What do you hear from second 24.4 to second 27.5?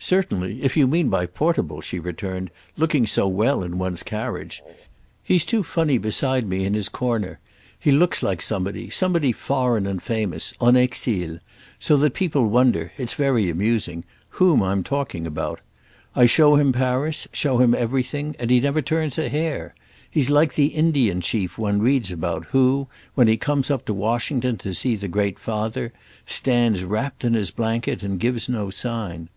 to see the Great Father, stands wrapt in